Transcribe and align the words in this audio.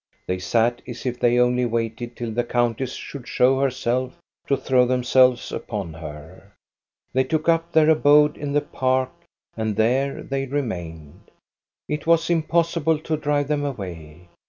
They 0.25 0.39
sat 0.39 0.81
as 0.87 1.05
if 1.05 1.19
they 1.19 1.37
only 1.37 1.63
waited 1.67 2.15
till 2.15 2.31
the 2.31 2.43
countess 2.43 2.93
should 2.93 3.27
show 3.27 3.59
herself, 3.59 4.17
to 4.47 4.57
throw 4.57 4.87
themselves 4.87 5.51
upon 5.51 5.93
her. 5.93 6.53
They 7.13 7.23
took 7.23 7.47
up 7.47 7.71
their 7.71 7.87
abode 7.87 8.35
in 8.35 8.51
the 8.53 8.61
park 8.61 9.11
and 9.55 9.75
there 9.75 10.23
they 10.23 10.47
remained. 10.47 11.29
It 11.87 12.07
was 12.07 12.31
impossible 12.31 12.97
to 12.97 13.15
drive 13.15 13.47
them 13.47 13.63
away. 13.63 14.29